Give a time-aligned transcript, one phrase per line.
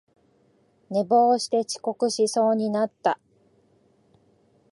[0.89, 3.19] 寝坊して遅刻しそうになった